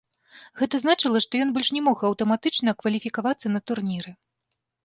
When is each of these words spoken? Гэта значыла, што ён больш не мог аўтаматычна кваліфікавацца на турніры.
Гэта 0.61 0.79
значыла, 0.83 1.21
што 1.25 1.33
ён 1.45 1.53
больш 1.57 1.69
не 1.77 1.83
мог 1.89 1.97
аўтаматычна 2.09 2.75
кваліфікавацца 2.85 3.47
на 3.55 3.59
турніры. 3.69 4.11